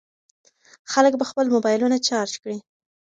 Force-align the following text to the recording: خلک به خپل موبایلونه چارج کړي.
خلک 0.91 1.13
به 1.19 1.25
خپل 1.31 1.45
موبایلونه 1.55 1.97
چارج 2.07 2.31
کړي. 2.41 2.57